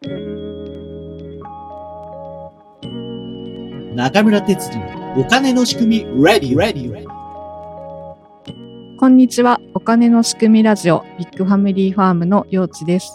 [0.00, 0.08] 中
[4.22, 4.78] 村哲次
[5.16, 7.04] お金の仕組み Ready Ready
[8.96, 9.58] こんにちは。
[9.74, 13.12] お金の仕組みラジオビッグファミリーファームのようちです。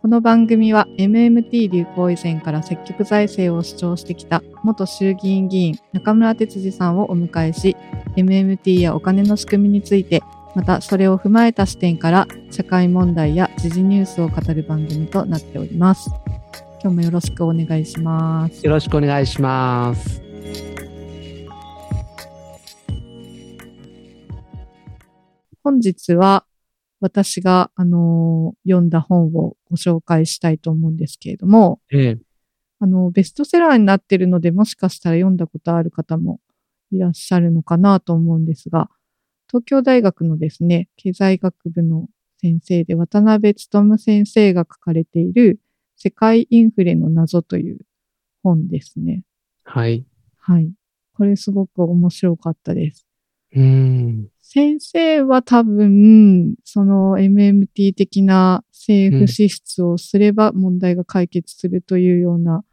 [0.00, 7.76] この番組は MMT 流行以前から積極財政を主張してきた元衆議院議員中村哲司さんをお迎えし
[8.16, 10.22] MMT やお金の仕組みについて
[10.56, 16.08] またそれを踏まえた視点から社会問題や時事ニュースを語る番組となっております。
[16.80, 18.64] 今日もよろしくお願いします。
[18.64, 20.22] よろしくお願いします。
[25.62, 26.46] 本日は
[27.00, 32.18] 私が、あのー読んだ本をご紹介したいと思うんですけれども、ええ、
[32.80, 36.40] あの、ベストセラーになってるので、もしかしたら読んだことある方も
[36.92, 38.88] いらっしゃるのかなと思うんですが、
[39.48, 42.08] 東京大学のですね、経済学部の
[42.40, 45.60] 先生で渡辺努先生が書かれている
[45.96, 47.78] 世界インフレの謎という
[48.42, 49.22] 本ですね。
[49.64, 50.04] はい。
[50.38, 50.70] はい。
[51.14, 53.06] これすごく面白かったです。
[53.54, 54.28] うーん。
[54.42, 62.64] 先生は多分、その MMT 的な政府支出をすれば問題が解決するというような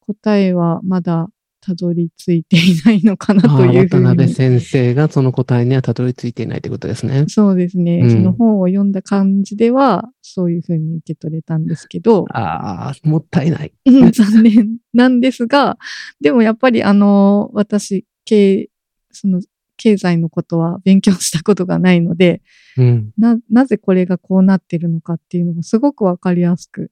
[0.00, 1.28] 答えはまだ
[1.60, 4.34] たどり着いていないのかなというふう渡辺に。
[4.34, 7.24] 先生がその答えにはたどり着いていないということですね。
[7.28, 13.72] そうですね、うんその本を読んだ感じでは、そういうふうに受け取れたんですけど、ああ、もったいない。
[13.84, 15.78] うん残念なんですが、
[16.20, 18.68] でもやっぱりあの、私、経、
[19.10, 19.40] その、
[19.76, 22.42] 経済のことは勉強したことがないので、
[22.76, 23.10] うん。
[23.16, 26.90] な、なぜこれがこうなってるのかっていうのがすごくわかりやすく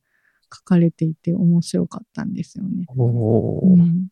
[0.55, 2.87] 書かれていて面白かったんですよね。
[2.97, 4.09] うん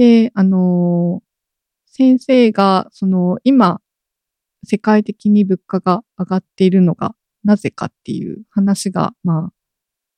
[0.00, 1.30] で、あのー
[1.92, 3.82] 先生が、その、今、
[4.64, 9.52] 世界的に物価が上がっているのがなぜかっていう話が、まあ、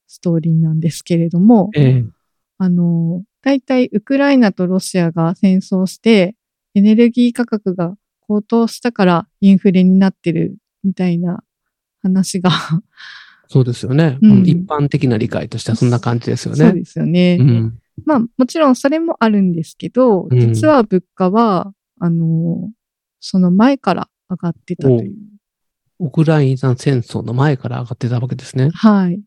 [0.07, 2.05] ストーリーなんですけれども、ええ、
[2.59, 6.37] あの、大体ウクライナとロシアが戦争して、
[6.75, 11.43] エネルギー価格が高騰したからインフレになってるみたいな
[12.03, 12.51] 話が、
[13.49, 16.59] そうですよね、うん一般的な理解としてはそんな感じですよね。
[16.59, 17.39] そうですよね。
[17.41, 17.79] うん。
[18.05, 22.71] まあもちろんそれもあるんですけど、うん実は物価は、あの、
[23.21, 25.15] その前から上がってたという。
[26.01, 28.71] ウクライナ戦争の前から上がってたわけですね。
[28.75, 29.15] はい。
[29.15, 29.19] っ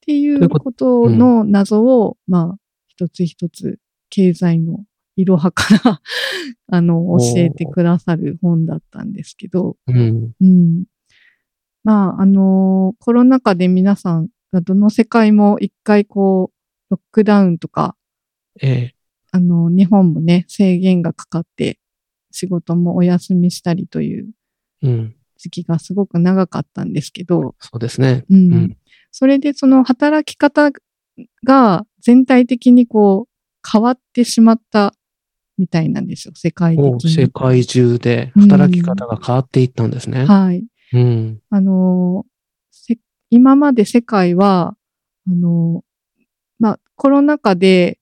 [0.00, 1.10] ていううここと？
[1.10, 2.58] の謎を、まあ、
[2.88, 3.78] 一つ一つ
[4.08, 4.84] 経済の
[5.16, 6.00] いろはから、
[6.72, 10.32] あの、教えてくださる本だったんですけど、うん。
[10.40, 10.84] うん。
[11.84, 16.59] まあ、あのコロナ禍で皆さんがどの世界も一回こう、
[16.90, 17.96] ロックダウンとか、
[18.60, 18.94] ええ、
[19.32, 21.78] あの、日本もね、制限がかかって、
[22.32, 24.30] 仕事もお休みしたりという
[24.82, 25.14] うん。
[25.36, 28.24] 時期がすごく長かったんですけど、そうですね。
[28.30, 28.52] うん。
[28.52, 28.76] うん
[29.12, 30.70] それでその働き方
[31.44, 34.94] が全体的にこう変わってしまった
[35.58, 37.30] みたいなんですよ、世界的お世に。
[37.32, 40.26] 界中で働き方が変わっていったんですね。
[40.26, 40.64] はい。
[40.92, 41.40] うん。
[41.50, 42.24] あの
[42.70, 42.98] せ
[43.30, 44.76] 今まで世界は、
[45.28, 45.82] あのまあ、
[47.00, 47.98] コロナ禍で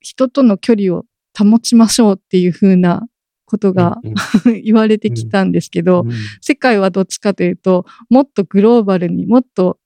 [0.00, 1.04] 人との距離を
[1.38, 3.06] 保ちましょうっていう風な
[3.44, 4.00] ことが
[4.44, 6.10] うん 言われてきたんですけど、うん。
[6.40, 9.78] 世界はどっちかというと、もっとグローバルにもっと、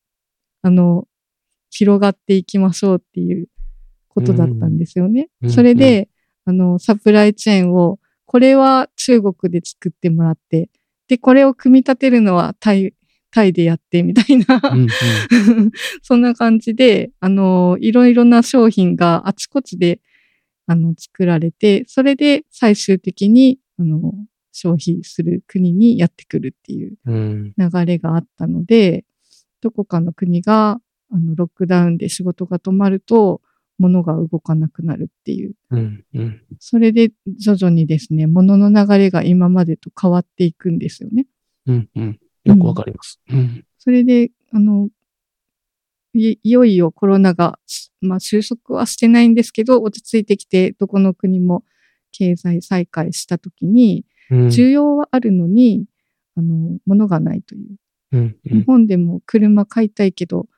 [0.62, 1.06] あの、
[1.68, 3.48] 広がっていきましょうっていう
[4.08, 5.28] ことだったんですよね。
[5.42, 5.50] うん。
[5.50, 6.08] それで、
[6.46, 10.70] あの、サプライチェーンを、これは中国で作ってもらって、
[11.06, 12.94] で、これを組み立てるのはタイ、
[13.30, 14.88] タイでやってみたいな、うんうん。
[16.02, 20.00] そんな感じで、あの、いろいろな商品があちこちで、
[20.66, 24.14] あの、作られて、それで最終的に、あの、
[24.52, 27.54] 消費する国にやってくるっていううん。
[27.56, 29.04] 流れがあったので、
[29.60, 30.80] どこかの国が、
[31.10, 33.40] あの、ロックダウンで仕事が止まると、
[33.78, 35.54] 物が動かなくなるっていう。
[35.70, 36.42] うんうん。
[36.58, 41.26] それで徐々にですね、物の流れが今までと変わっていくんですよね。
[41.66, 43.20] うんうんよくわかります。
[43.30, 44.88] うんそれで、あの、
[46.14, 47.58] いいよいよコロナが、
[48.00, 51.64] まあ収束はしてないんですけど、落ち着いてきて、どこの国も
[52.12, 55.86] 経済再開したときに、うん需要はあるのに、
[56.34, 57.76] あの、物がないという。
[58.12, 60.48] うんうん日本でも車買いたいけど、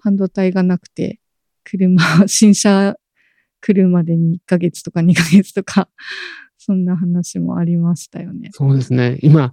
[0.00, 1.20] 半導体がなくて、
[1.64, 2.96] 車、新車
[3.60, 5.88] 来るまでに1ヶ月とか2ヶ月とか、
[6.58, 8.50] そんな話もありましたよね。
[8.52, 9.18] そうですね。
[9.22, 9.52] 今、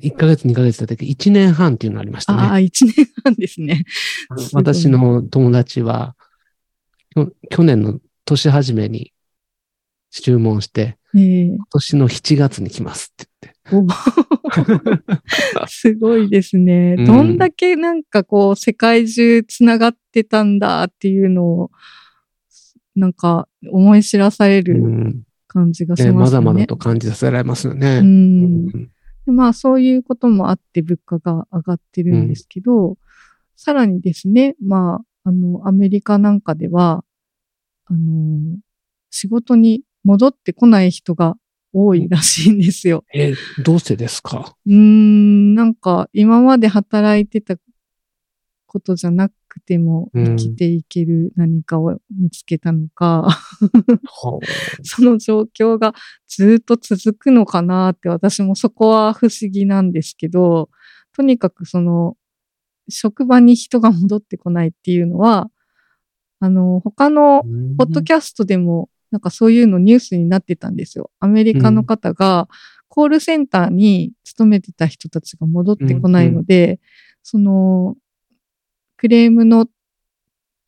[0.00, 1.06] 1ヶ月、2ヶ月だったけ？
[1.06, 2.42] ど、1年半っていうのありましたね。
[2.42, 3.84] ああ、1年半ですね。
[4.52, 6.16] 私の友達は、
[7.50, 9.12] 去年の年始めに
[10.10, 13.90] 注文して、ええ今年の7月に来ますって言って。
[15.60, 16.96] お すごいですね。
[16.98, 21.70] うんどんだけなんかこう世界中つながってたんだっていうのを、
[22.94, 26.40] なんか思い知らされうるん感じがしね、ますね。
[26.40, 28.00] まだまだと感じさせられますよね。
[28.02, 28.04] う。
[28.04, 28.90] うん
[29.32, 32.96] まあそういうこともあって物価が上がってるんですけど、
[33.56, 37.04] さらにですね、まあ、あの、アメリカなんかでは、
[37.86, 38.58] あの、
[39.10, 41.36] 仕事に戻ってこない人が
[41.72, 43.04] 多いらしいんですよ。
[43.14, 43.34] え、
[43.64, 44.54] どうしてですか？
[44.66, 47.56] うーん、なんか今まで働いてた
[48.66, 50.36] ことじゃなくてもうん。
[50.36, 54.40] 生きていける何かを見つけたのか、は
[54.82, 55.94] その状況が
[56.26, 60.68] ずっと続くのかなって私もそこは不思議なんですけど、
[61.12, 62.16] とにかくその
[62.88, 65.50] 職場に人が戻ってこないっていうのは、
[66.38, 67.42] あの、他の
[67.78, 71.10] ポッドキャストでもなんかそういうのニュースになってたんですよ。
[71.20, 72.48] アメリカの方が
[72.88, 76.80] コールセンターに勤めてた人たちが戻ってこないので、
[77.22, 77.96] その
[78.96, 79.66] クレームの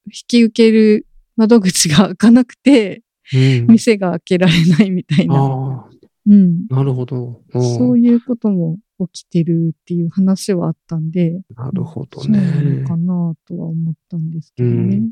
[0.07, 3.05] 引き受ける窓口が開かなくて、う
[3.37, 5.87] ん店が開けられないみたいな。
[6.27, 6.67] うん。
[6.69, 7.43] なるほど。
[7.53, 8.79] おそういうことも
[9.13, 12.89] 起きてるっていう話はあったんで、なるほどそうなねの。
[12.89, 15.11] かなとは思ったんですけどね。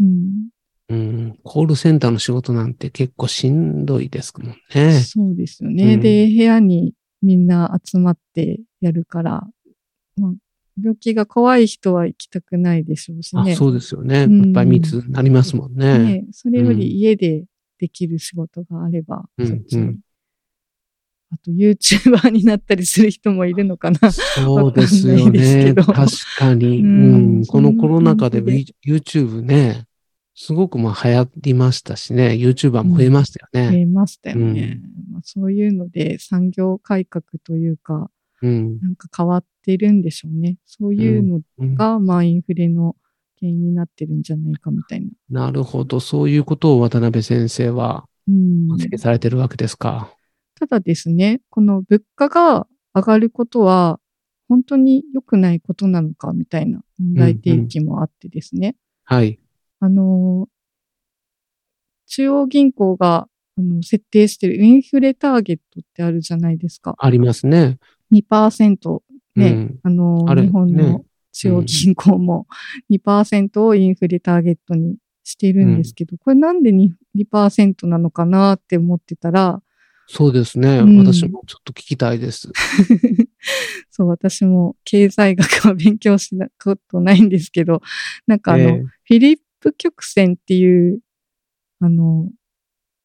[0.00, 0.48] うん。
[0.88, 1.38] うん。
[1.42, 5.00] コールセンターの仕事なんて結構しんどいですもんね。
[5.00, 5.94] そうですよね。
[5.94, 9.46] うんで、部屋にみんな集まってやるから、
[10.16, 10.32] まあ、
[10.80, 13.54] 病気が怖い人は行きたくないでしょうしあね。
[13.54, 14.24] そうですよね。
[14.24, 15.98] うんやっぱり密になりますもんね。
[15.98, 17.44] ね、それようんり家で
[17.78, 19.82] できる仕事があれば、うんそっちに。
[19.82, 20.00] うん
[21.34, 24.12] あと YouTuber になったりする人もいるのかな。
[24.12, 25.72] そうですよね。
[25.74, 25.94] 確
[26.38, 26.82] かに。
[26.82, 27.46] ううんん。
[27.46, 28.42] このコロナ禍で
[28.86, 29.86] YouTube ね、
[30.34, 33.80] すごくまあ流行りましたしね、YouTuber も増えましたよ増ね。
[33.80, 34.78] えましたよね。
[35.10, 38.08] まあ、そういうので産業改革というか、うん。
[38.46, 40.56] なんか変わってるんでしょうね。
[40.66, 42.96] そういうのうんが、まあインフレの
[43.38, 45.46] 原因になってるんじゃないかみたいな。
[45.46, 46.00] なるほど。
[46.00, 50.14] そういうことを渡辺先生はうん、分析されてるわけですか？
[50.54, 53.98] ただですね、この物価が上がることは、
[54.48, 58.76] 本当に良くないことなのかみたいな問題提起もあってですね。
[59.02, 59.40] はい。
[59.80, 60.46] あの、
[62.06, 66.94] 中央銀行があの設定してるインフレターゲットってあるじゃないですか。
[66.98, 67.78] ありますね。
[68.12, 69.02] 2%
[69.34, 72.46] ね、うんあの、日本のね中央銀行も
[72.90, 79.62] 2%をインフレターゲットにしてるんですけど、これなんで 2%, 2なのかなって思ってたら、
[80.06, 80.78] そうですね。
[80.78, 82.50] うん私もちょっと聞きたいです。
[83.90, 87.80] そう、私も経済学は勉強したことないんですけど、
[88.26, 91.00] なんかあの、ええフィリップ曲線っていう、
[91.80, 92.30] あの、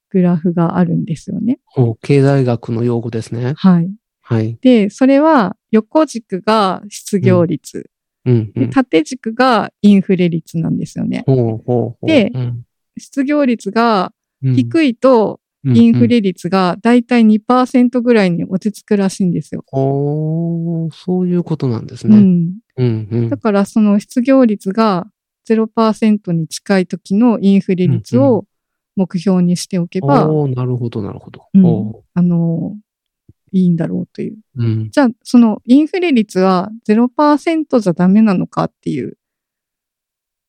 [0.10, 1.60] グラフがあるんですよね。
[2.02, 3.54] 経済学の用語ですね。
[3.58, 3.92] はい。
[4.28, 4.58] はい。
[4.60, 7.90] で、それは横軸が失業率、
[8.26, 8.70] うん、うでん。
[8.70, 11.24] 縦軸がインフレ率なんですよね。
[11.26, 12.06] ほうほうほう。
[12.06, 12.66] でうん、
[12.98, 14.12] 失業率が
[14.44, 19.64] うん低いと、インフレ率がだいたい2%ぐらいに落ち着くらしいんですよ。
[19.72, 22.18] おーそういうことなんですね。
[22.18, 22.54] うん。
[22.76, 23.30] うん、うん。
[23.30, 25.08] だからその失業率が
[25.50, 28.46] 0%に近い時のインフレ率を
[28.98, 31.48] 目標にしておけば、おーなるほど、なるほど。
[31.54, 32.76] うんおあの、
[33.52, 34.38] いいんだろうという。
[34.58, 34.90] ーうん。
[34.92, 39.18] じゃあ、そのインフレ率は0%じゃダメなのかっていう。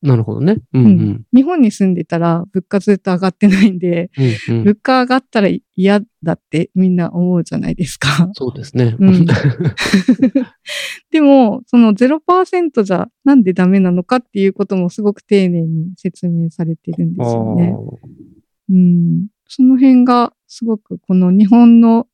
[0.01, 0.57] なるほどね。
[0.73, 0.87] うん、う。
[0.87, 4.09] うん日本に住んでたら物価ずっと上がってないんで、
[4.47, 4.63] うん、うん。
[4.63, 8.29] 物価上がったら嫌だってみんな思うじゃないですか。
[8.33, 8.95] そうですね。
[8.97, 9.25] うん
[11.11, 17.75] でも、その0%じゃなんでダメなのかっていうこともすごく丁寧に説明されてるんですよね。
[18.69, 19.27] うん。
[19.47, 22.07] その辺がすごくこの日本の、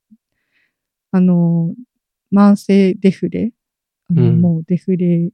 [1.16, 1.74] あの、
[2.34, 3.54] 慢性デフレ、
[4.10, 4.42] あのうん。
[4.42, 5.32] もうデフレ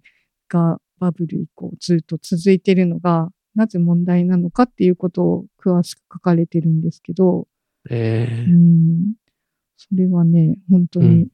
[0.47, 7.47] がバブル以降ずっと続いてるのが、なぜ問題なのかっていうことを詳しく書かれてるんですけど、
[7.89, 9.13] ええうん。
[9.75, 11.27] それはね、本当に、うん。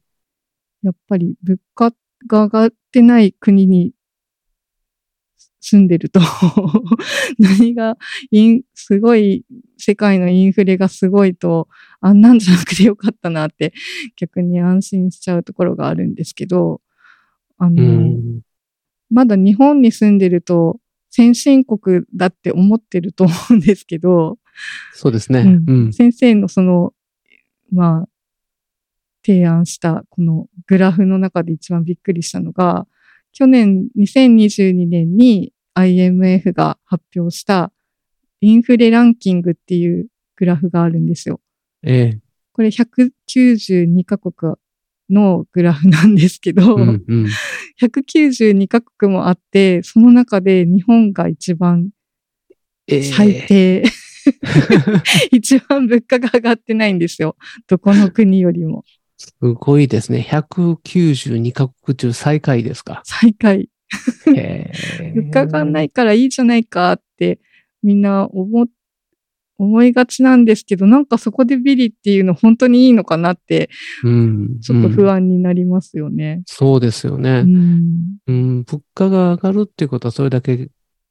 [0.82, 1.90] やっぱり物価
[2.26, 3.92] が上がってない国に
[5.60, 6.20] 住んでると、
[7.38, 7.96] 何が
[8.30, 9.44] イン、すごい、
[9.76, 11.68] 世界のインフレがすごいと、
[12.00, 13.72] あんなんじゃなくてよかったなって、
[14.16, 16.80] 逆に安心しちゃうところがあるんですけど、
[17.58, 18.40] あの、うん。
[19.10, 24.38] まだ日本に住んでると、先進国だって思ってると思うんですけど、
[24.92, 25.40] そうですね。
[25.40, 25.92] うんうん。
[25.92, 26.92] 先生のその、
[27.72, 28.08] まあ、
[29.24, 32.86] 提案したこのグラフの中で一番びっくりしたのが、
[33.38, 37.70] 去年2022年に IMF が発表した
[38.40, 41.40] インフレランキングっていうグラフがあるんですよ。
[41.84, 44.56] ええこれ192カ国
[45.08, 47.26] のグラフなんですけど、うんうん。
[47.80, 51.90] 192カ国もあって、その中で日本が一番
[52.88, 53.84] えー最低。
[55.30, 57.36] 一番物価が上がってないんですよ。
[57.68, 58.84] どこの国よりも。
[59.18, 60.26] すごいですね。
[60.30, 63.02] 192カ国中最下位ですか。
[63.04, 63.68] 最下位。
[65.14, 67.40] 物価がないからいいじゃないかって
[67.82, 68.66] みんな思、
[69.58, 73.70] 思いがちなんですけど、なんかそこでビリっていうの本当にいいのかなって、
[74.04, 74.60] うん。
[74.60, 75.16] ちょっと不安。
[75.16, 76.42] 安になりますよね。
[76.46, 77.42] そうですようね。
[77.42, 78.18] ん。
[78.26, 78.62] うん。
[78.62, 80.68] 物価が上がるっていうことは、それだけ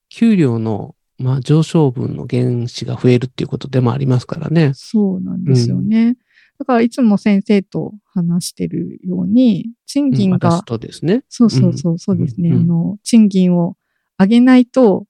[0.09, 4.71] 給料の、まあ、上昇分の原資が増えるっていうことでもありますからね。
[4.75, 6.15] そうなんですよね。
[6.59, 11.23] だからいつも先生と話してるように、賃金が、私とですね。
[11.29, 12.49] そうそうそう、そうですね。
[12.49, 13.77] うんあの、賃金を
[14.19, 15.05] 上げないと、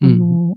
[0.00, 0.56] あうんの、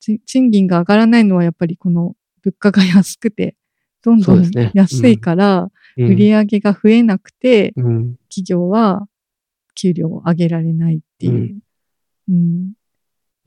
[0.00, 3.56] ち賃金が上がらないのはやっぱりこの物価が安くて、
[4.02, 8.16] どんどん安いから、うん売り上げが増えなくて、うん。
[8.28, 9.06] 企業は
[9.76, 11.56] 給料を上げられないっていう。
[12.28, 12.72] うん。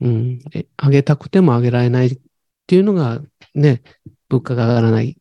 [0.00, 0.38] うん。
[0.54, 2.18] え上げたくても上げられないっ
[2.66, 3.20] ていうのが、
[3.54, 3.82] ね、
[4.28, 5.16] 物価が上がらない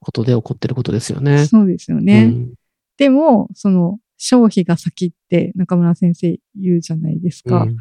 [0.00, 1.46] ことで起こってることですよね。
[1.46, 2.24] そうですよね。
[2.24, 2.54] うん
[2.98, 7.62] でも、その、消費が先って中村先生言うじゃないですか。
[7.62, 7.76] うん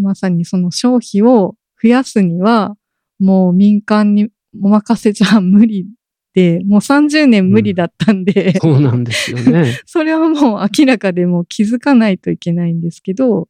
[0.00, 2.76] まさにその消費を増やすには、
[3.18, 4.28] もう民間に
[4.62, 5.86] お任せじゃ無理
[6.34, 9.80] で、もう30年無理だったんで、そうなんですよね。
[9.86, 13.48] それはもう明らかでもう気づかないといけないんですけど、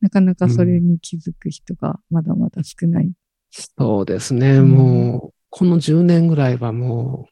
[0.00, 3.12] なかなかそれに気づく人がまだまだ少ない。
[3.50, 4.58] そうですね。
[4.58, 7.28] うんもう、この10年ぐらいはも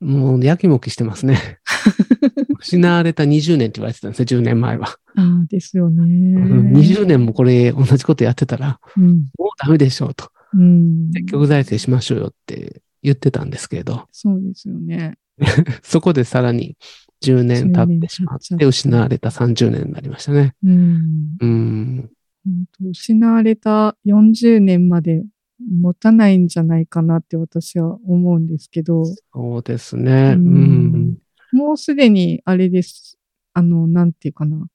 [0.00, 1.58] う、もうやきもきしてますね。
[2.58, 4.88] 失われた20年って言われてたんですね、10年前は。
[5.16, 6.02] ああ、ですよね。
[6.02, 9.06] うん20年もこれ同じことやってたら、うん。
[9.06, 10.30] もうダメでしょうと。
[10.54, 11.10] うん。
[11.12, 15.14] 積極財政しましょうよって言ってたんですけれど、そうですよね。
[15.82, 16.76] そこでさらに
[17.22, 20.54] 10年経ってしまっ10年経っちゃって失われた30年になりましたね。
[20.64, 21.36] うん。
[21.40, 22.10] うん。
[22.44, 25.24] 本当失われた40年まで
[25.60, 30.34] 持たないんじゃないかなって私は思うんですけど、そうですね。
[30.36, 31.18] ううんん。
[31.52, 33.18] もうすでにあれです。
[33.54, 34.66] あの、なんていうかな。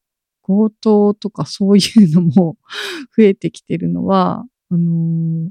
[0.43, 2.57] 強盗とかそういうのも
[3.17, 5.50] 増えてきてるのは、あのー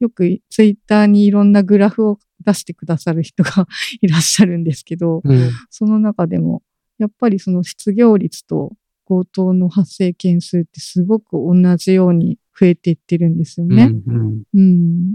[0.00, 3.66] よくツイッターにいろんなグラフを出してくださる人が
[4.02, 5.50] いらっしゃるんですけど、うん。
[5.70, 6.62] その中でも、
[6.98, 13.90] やっぱりその失業率と強盗の発生件数ってすごく同じように増えていってるんですよね。
[14.06, 15.14] うんうん。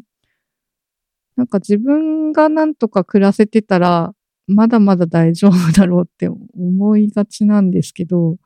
[1.35, 4.13] なんか自分がなんとか暮らせてたら、
[4.47, 8.37] まだまだ大丈夫だろうって思いがちなんですけど、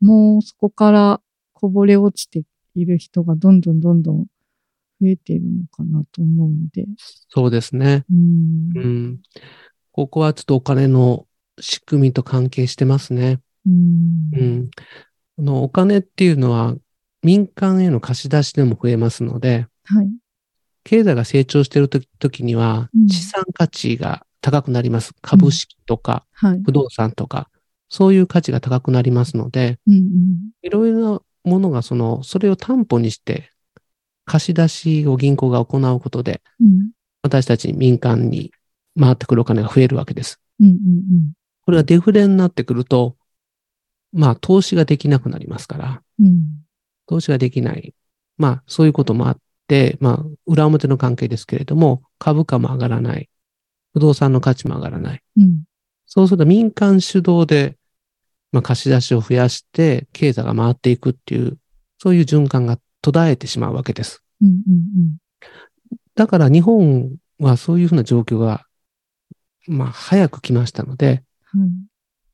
[0.00, 1.20] もうそこから
[1.52, 2.42] こぼれ落ちて
[2.74, 4.26] いる人がどんどんどんどん
[5.00, 6.86] 増えているのかなと思うんで。
[7.28, 8.04] そうですね。
[8.10, 8.72] うん。
[8.74, 9.20] うん。
[9.92, 11.26] ここはちょっとお金の
[11.60, 13.40] 仕組みと関係してますね。
[13.66, 14.30] うん。
[14.32, 14.70] うん。
[15.36, 16.74] このお金っていうのは
[17.22, 20.10] 民間への貸し出しでも増えますので、はい。
[20.84, 25.12] 経済が成長している時時にはうん資産価値が高くなります。
[25.20, 26.62] 株式とかはい。
[26.64, 27.50] 不動産とか、
[27.88, 30.38] そういう価値が高くなりますので、うんうん。
[30.62, 33.50] いろいろなものがその、それを担保にして
[34.24, 36.90] 貸し出しを銀行が行うことで、うん。
[37.22, 38.52] 私たち民間に
[38.98, 40.40] 回ってくるお金が増えるわけです。
[40.60, 41.32] うんうん
[41.62, 43.16] これがデフレになってくると、
[44.16, 46.26] まあ投資ができなくなりますから、うん。
[46.26, 46.40] うん。
[47.06, 47.94] 投資ができない。
[48.38, 53.28] まあそういうこともあって、まあ裏表の関係ですけれども、株価も上がらない。
[53.92, 55.22] 不動産の価値も上がらない。
[55.36, 55.64] うん。
[56.06, 57.76] そうすると民間主導で、
[58.52, 61.58] まあ貸し出しを増やして経済が回っていくっていう、
[61.98, 64.22] そういう循環が途絶えてしまうわけです。
[64.40, 65.16] うんうん
[66.14, 68.64] だから日本はそういうふうな状況が、
[69.66, 71.22] まあ早く来ましたので、
[71.54, 71.60] うん。
[71.60, 71.70] はい。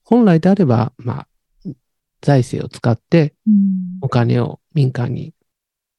[0.04, 1.28] 本来であれば、まあ、
[2.22, 3.54] 財政を使ってうん。
[4.00, 5.34] お金を民間に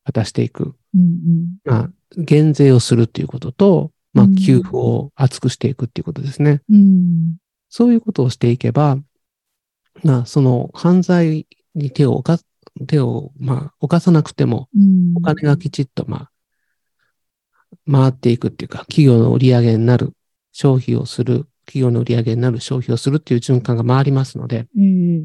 [0.06, 0.76] 渡していく。
[0.96, 1.58] うんうん。
[1.66, 6.62] まあ、減税をするっていうことと、まあう、ん給付を厚くしていくっていうことですね。
[6.70, 7.36] うん。
[7.70, 8.98] そういうことをしていけば、
[10.04, 12.46] まあ、その犯罪に手を犯す、
[12.88, 15.14] 手を、まあ、犯さなくても、うん。
[15.16, 20.14] お金がきちっと、まあ、回っていくっていうか、企業の売り上げになる、
[20.52, 25.22] 消費をする、企業の売り上げになる消費をするっていう循環が回りますので、ええ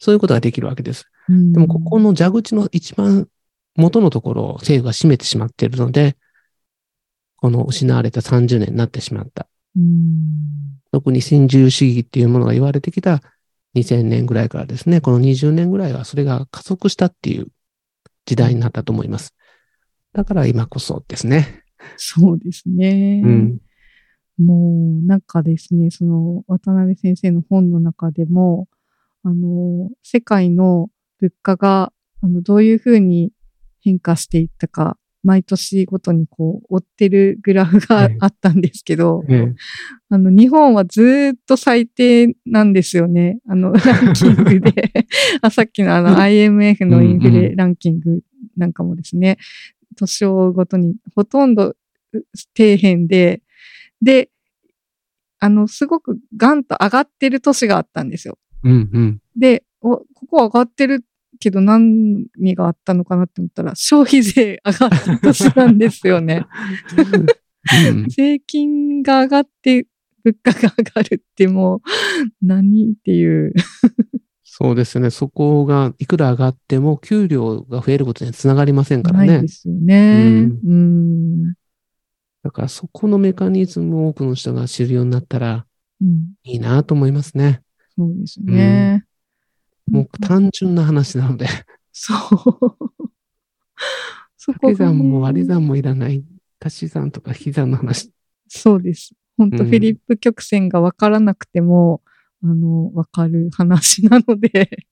[0.00, 1.06] そういうことができるわけです。
[1.28, 3.28] うんでも、ここの蛇口の一番
[3.76, 6.16] 元のところを政府が占めてしまっているので、
[7.36, 9.46] この失われた30年になってしまった。
[9.76, 10.80] うん。
[10.90, 13.22] 特に新自由主義っていうものが言われてきた
[13.76, 17.46] 2000年ぐらいからですね、この20年ぐらいはそれが加速したっていう
[18.26, 19.34] 時代になったと思います。
[20.12, 21.62] だから今こそですね。
[21.96, 23.22] そうですね。
[23.24, 23.58] うん。
[24.38, 28.68] もうなんかですね、その渡辺先生の本の中でも、
[29.22, 30.88] あの、世界の
[31.20, 33.32] 物価が、あの、どういうふうに
[33.82, 39.54] 変化していったか、毎年ごとにこう、追ってるグラフがあったんですけど、ええ
[40.08, 43.38] あの、日本はずーっと最低なんですよね。
[43.46, 44.90] あの、ランキングで。
[45.42, 48.22] あさっきのあの、IMF のインフレランキング
[48.56, 49.36] なんかもですね、
[49.96, 51.74] 年をごとにほとんど
[52.56, 53.42] 底辺で、
[54.00, 54.30] で、
[55.38, 58.38] あの、すごくガンと上がってる年があったんですよ。
[58.64, 59.20] うんうん。
[59.36, 61.04] で、お、ここ上がってる
[61.38, 66.46] けど何があったのかなって思ったら、消費税上がった年なんですよね。
[67.04, 67.26] うん
[68.08, 69.86] 税金が上がって
[70.24, 71.80] 物価が上がるってもう
[72.42, 73.52] 何っていう。
[74.44, 75.10] そうですね。
[75.10, 79.48] そこがいくら上がっても給料が増えることにはつながりませんからねないで。
[79.48, 80.48] すよね。
[80.64, 81.54] ううん。
[82.42, 85.66] だからそこのメカニズムを多くの人が知るようになったら
[86.02, 86.34] うん。
[86.44, 87.62] いいなと思いますね。
[88.00, 89.04] そうですね。
[89.86, 91.46] もう単純な話なので、
[91.92, 92.18] そう。
[94.38, 96.24] そ こ掛け算も割り算もいらない
[96.58, 98.10] 足し算とか引き算の話。
[98.48, 99.14] そうです。
[99.36, 102.02] 本当うんフィリップ曲線がわからなくても、
[102.42, 104.86] あの、わかる話なので、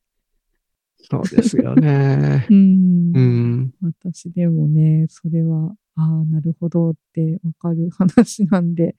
[1.11, 2.47] そうですよね。
[2.51, 3.13] うん。
[3.15, 3.75] うん。
[3.81, 8.97] 私でもね、それは、ああ、なるほどってわかる話なんで、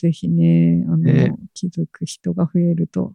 [0.00, 3.12] ぜひね、あの、ね気づく人が増えると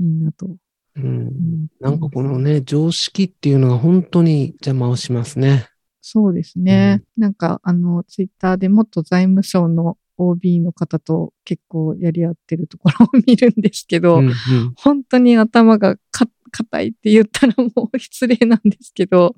[0.00, 0.56] いいなと
[0.96, 1.68] うん。
[1.80, 5.68] なんかこのね、常識っていうのが本当に邪魔をしますね。
[6.00, 7.02] そうですね。
[7.16, 14.34] なんか、あの、ツイッターで元財務省の OB の方と結構やり合ってるところを見るんですけど、うんうん
[14.76, 19.34] 本当に頭がか硬いって言ったらもう失礼なんですけど、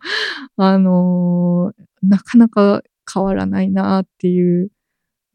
[0.56, 4.70] あのーなかなか変わらないなっていう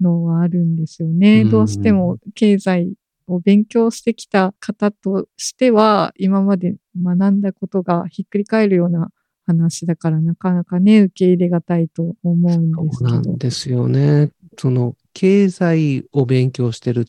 [0.01, 1.43] のはあるんですよね。
[1.43, 2.93] うんどうしても経済
[3.27, 9.09] を勉強してきた方としては、今まで学んだことがひっくり返るような
[9.45, 13.37] 話だから、なかなかね、受け入れがたいと思うんですそうなんけど。
[13.37, 14.31] ですよね。
[14.57, 17.05] その経済を勉強してる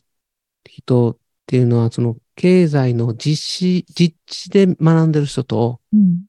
[0.65, 6.23] 人っていうのは、その経済の実施、実地で学んでる人と、うん。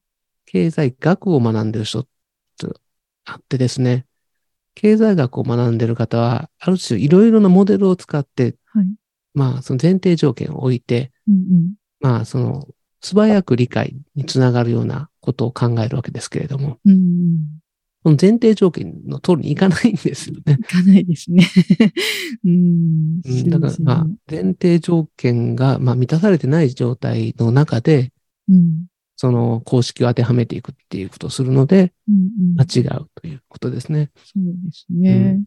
[0.45, 2.03] 経済学を学んでる人
[2.57, 2.79] と
[3.25, 4.05] あってですね、
[4.75, 8.85] 経済学を学んでる方は、ある種いろいろなモデルを使って、はい。
[9.33, 11.73] まあ、その前提条件を置いて、うんうん。
[11.99, 12.67] まあ、その、
[13.01, 17.37] 素早く理解につながるようなことを考えるわけですけれども、うんうん。
[18.03, 20.57] この前提条件の通りにいかないんですよね。
[20.59, 21.47] いかないですね。
[22.45, 23.21] うん。
[23.25, 28.11] うんだから、まあ、前提条件が、まあ、満たされてない状態の中で、
[28.47, 28.85] うん。
[29.15, 32.17] その公式を当てはめていくっていうことをするので、うんう
[32.55, 32.59] ん。
[32.59, 34.11] 間違うということですね。
[34.15, 35.41] そうですね。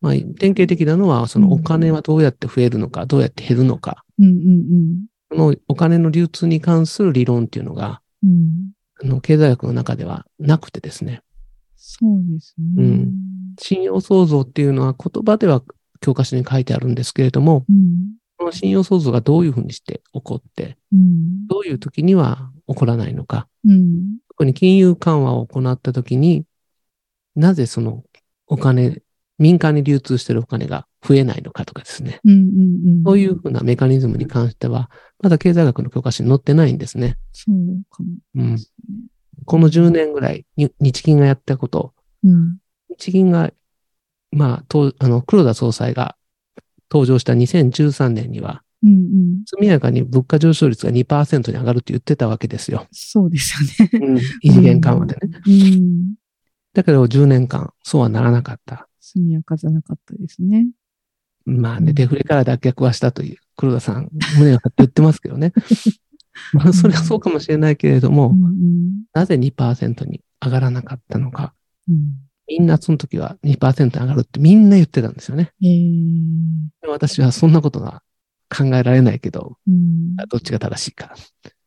[0.00, 8.30] まあ、典型的なのは、そのお金はどうやって増えるのか、どうやって減るのか、うんうんこのお金の流通に関する理論っていうのが、うん。
[8.30, 8.48] うん。
[9.02, 11.22] あの、経済学の中ではなくてですね、
[11.76, 12.82] そうですね。
[12.82, 13.14] うん
[13.60, 15.62] 信用創造っていうのは言葉では
[16.00, 18.14] 教科書に書いてあるんですけれども、うん。
[18.36, 21.46] この信用創造がどういうふうにして起こって、うん。
[21.46, 24.18] どういう時には起こらないのか、うん。
[24.28, 26.44] 特に金融緩和を行った時に、
[27.34, 28.04] なぜその
[28.46, 29.02] お金、
[29.38, 32.20] 民間に流通しているお金が増えないのかとかですね。
[32.24, 32.32] うん。
[32.32, 32.38] うん。
[32.38, 33.02] うん。
[33.04, 37.16] そういうふうなメカニズムに関しては、まだ経済学の教科書に載ってないんですね。
[37.32, 38.58] そうかもうん。
[39.44, 42.58] この10年ぐらい、に日銀がやったこと、うん。
[42.90, 43.52] 日銀が、
[44.30, 46.16] まあ、とあの、黒田総裁が
[46.90, 48.90] 登場した2013年には、うん。
[48.90, 49.42] うん。
[49.46, 52.86] 速やかに物価上昇率が2%に上がるって言ってたわけですよ。
[52.92, 53.54] そうです
[53.90, 54.20] よね。
[54.42, 55.40] 異次元緩和でね。
[55.46, 56.14] うん。
[56.74, 58.88] だけど10年間、そうはならなかった。
[59.00, 60.66] 速やかじゃなかったですね。
[61.46, 65.52] まあね、うんデフレから脱却はしたという、黒田さん、胸を張って言ってますけどね。
[66.52, 68.44] まあ、それはそうかもしれないけれども、うん。
[68.44, 69.04] うん。
[69.12, 71.54] なぜ2%に上がらなかったのか。
[71.88, 72.24] うん。
[72.46, 75.52] みんなその時は2%上がるってみんな言ってたんですよね。
[75.62, 76.90] えー。
[76.90, 78.02] 私はそんなことが
[78.56, 80.16] 考えられないけど、うん。
[80.28, 81.14] どっちが正しいか。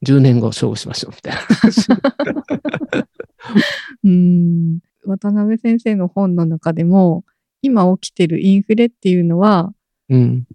[0.05, 1.87] 10年後勝負しましょう、みたいな話。
[4.03, 4.79] うん。
[5.05, 7.23] 渡辺先生の本の中でも、
[7.61, 9.73] 今起きてるインフレっていうのは、
[10.09, 10.45] うん。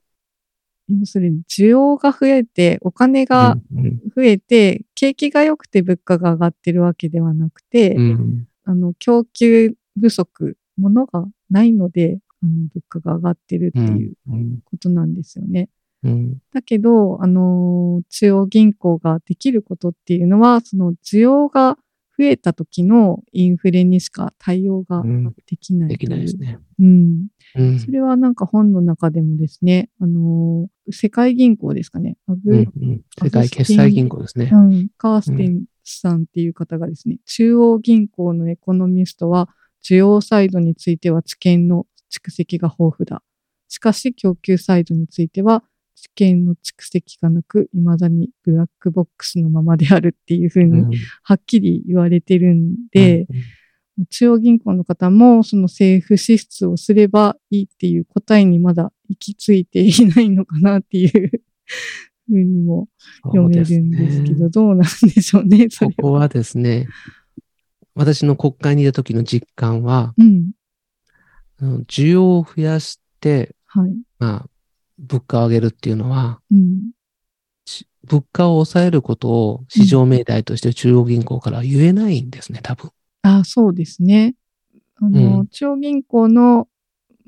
[0.88, 8.46] 要するに需要が増えて、お金がうん増えて、景気が良くて物価が上がってるわけではなくて、うん。
[8.64, 14.58] あの、供給不足、ものがないので、あの、物価が上がってるっていううん。
[14.64, 15.60] ことなんですよね。
[15.60, 15.68] うん。
[16.52, 21.78] だけど、あの、中央銀行ができることっていうのは、その需要が
[22.18, 26.46] 増えた時のインフレにしか対応がうんできないできないですね。
[26.46, 26.58] ね。
[26.78, 27.26] うん。
[27.56, 27.78] うん。
[27.78, 32.16] それはなんか本の中でもですね、あのー世界銀行ですかね。
[32.26, 34.56] アグ、うんうん世界決済銀行ですねう。
[34.56, 39.48] ん、カーステンさんっていう方がですね、中央銀行のエコノミストは、
[39.84, 43.22] 需要サイドについては知見の蓄積が豊富だ。
[43.68, 45.64] しかし、供給サイドについては、
[46.02, 53.28] 知見の蓄積がなく、未だにブラックボックスのままであるっていうふううんに、はっきり言われてるんで、
[54.10, 61.30] 中央銀行の方も、その政府支出をすればいいっていう答えにまだ行き着いていないのかなっていう
[62.26, 62.88] ふうにも
[63.26, 64.78] 読めるんですけど、そうねどうなん
[65.14, 65.86] でしょうね、そ。
[65.86, 66.88] ここはですね、
[67.94, 70.50] 私の国会にいた時の実感は、うん。
[71.86, 73.94] 需要を増やして、はい。
[74.18, 74.46] まあ、
[74.98, 76.92] 物価を上げるっていうのは、うん。
[77.64, 82.90] し物価を抑えることを市場命題として中央銀行からは言えないんですね、多分。
[83.22, 84.35] あ、そうですね。
[84.96, 86.68] あの、うん中央銀行の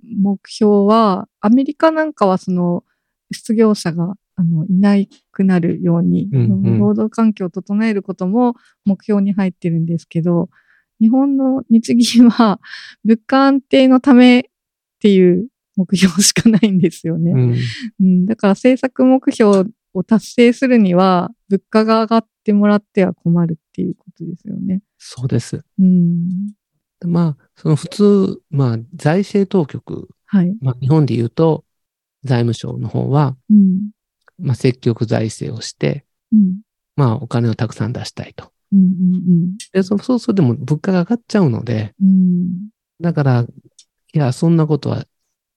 [0.02, 2.84] 目標は、アメリカなんかはその、
[3.32, 4.96] 失業者が、あの、いな
[5.32, 10.50] くなるように、うんうん労働環境を整えることも目標に入ってるんですけど、
[11.00, 12.60] 日本の日銀は、
[13.04, 14.42] 物価安定のためっ
[15.00, 17.32] ていう目標しかないんですよね。
[17.32, 17.56] うん
[18.00, 24.82] うん、だから政策目標を達成するには、物価が上がってもらっては困るっていうことですよね。
[24.98, 25.64] そうです。
[25.78, 26.52] うん。
[27.04, 30.56] まあ、その普通、まあ、財政当局、はい。
[30.60, 31.64] まあ、日本で言うと、
[32.24, 33.90] 財務省の方は、うん。
[34.38, 36.60] まあ、積極財政をして、うん。
[36.96, 38.50] まあ、お金をたくさん出したいと。
[38.72, 38.78] うん。
[38.78, 39.56] うん。
[39.72, 42.68] で、そうそうするとでも物価が上がっちゃうので、うん。
[43.00, 45.04] だから、いや、そんなことは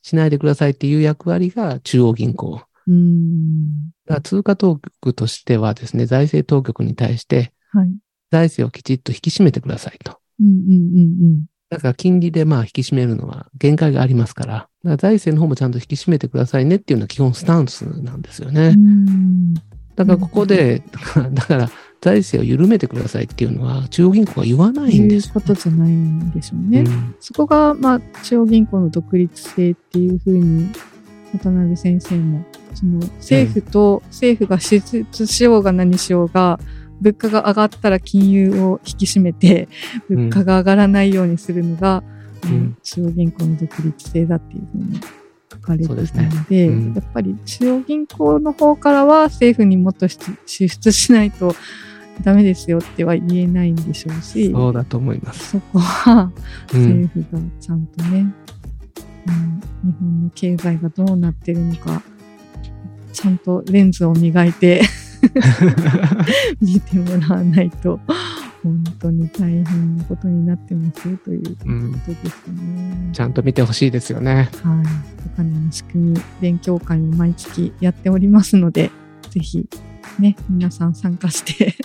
[0.07, 2.61] しないでくださいっていう役割が中央銀行。
[2.87, 3.89] うん。
[4.05, 7.89] だから通貨当局としてはですね、財政当局に対してはい。
[8.31, 10.17] 財政をきちっと引き締めてくださいと。
[11.69, 18.67] だから金利でまあ引き締めるのは限界がありますから、だから財政の方もちゃんと引き締めてくださいねっていうのは基本スタンスなんですよね。
[18.67, 19.53] うん。
[19.53, 20.83] だからここで、
[21.33, 21.69] だから
[22.01, 26.81] 財政を緩めてくださいっていうのは中央銀行は言わないんですよいうことじゃないんでしょうね。
[26.81, 27.15] うん。
[27.19, 30.69] そこが、まあ、中央銀行の独立性っていうふうに、
[31.33, 36.59] 渡辺先生も、その政府と、政府が支出しようが何しようが、
[37.01, 39.67] 物価が上がったら金融を引き締めて、
[40.09, 42.03] 物価が上がらないようにするのが、
[42.43, 42.51] うん。
[42.51, 44.99] うん中央銀行の独立性だっていうふうに
[45.51, 46.93] 書かれていたそうですねので、うん。
[46.93, 51.55] やっぱり中央銀行の方からは政府にもっと支支出しないと
[52.23, 55.51] ダメですよっては言えないんでしょうし、そうだと思います。
[55.51, 56.31] そこは
[56.73, 58.19] うん政府がちゃんとね、
[59.27, 62.01] うん日本の経済がどうなってるのか、
[63.13, 64.81] ちゃんとレンズを磨いて
[66.61, 67.99] 見てもらわないと、
[68.63, 71.65] 本当に大変なことになってますよというこ
[72.05, 73.09] とですね。
[73.13, 74.49] ちゃんと見てほしいですよね。
[74.63, 74.85] はい。
[75.33, 78.91] お金の仕組み、勉強会も毎月やっておりますので、
[79.29, 79.67] ぜひ、
[80.19, 81.75] ね、皆さん参加して、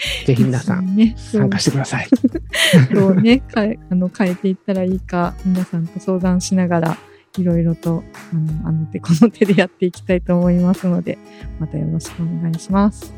[0.26, 2.08] ぜひ皆さんね、参加してください。
[2.94, 6.98] どうね、かえあの変えていったらいいか、皆さんと相談しながら、
[7.38, 11.18] いろいろと、あの、あの手この手でやっていきたいと思いますので、
[11.58, 13.12] またよろしくお願いします。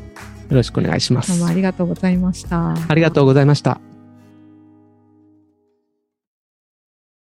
[0.49, 1.53] よろしくお願いしますどうもあ。
[1.53, 2.75] りがとうございました。
[2.87, 3.92] ありがとうございました。